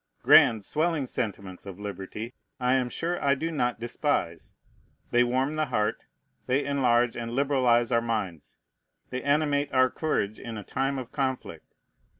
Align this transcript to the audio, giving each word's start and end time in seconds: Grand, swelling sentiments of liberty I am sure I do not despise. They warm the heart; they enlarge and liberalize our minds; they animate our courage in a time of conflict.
Grand, 0.23 0.65
swelling 0.65 1.05
sentiments 1.05 1.63
of 1.67 1.79
liberty 1.79 2.33
I 2.59 2.73
am 2.73 2.89
sure 2.89 3.23
I 3.23 3.35
do 3.35 3.51
not 3.51 3.79
despise. 3.79 4.51
They 5.11 5.23
warm 5.23 5.53
the 5.57 5.67
heart; 5.67 6.07
they 6.47 6.65
enlarge 6.65 7.15
and 7.15 7.29
liberalize 7.29 7.91
our 7.91 8.01
minds; 8.01 8.57
they 9.11 9.21
animate 9.21 9.71
our 9.71 9.91
courage 9.91 10.39
in 10.39 10.57
a 10.57 10.63
time 10.63 10.97
of 10.97 11.11
conflict. 11.11 11.75